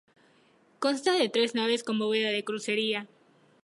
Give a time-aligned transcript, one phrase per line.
[0.83, 3.01] Consta de tres naves con bóveda de crucería.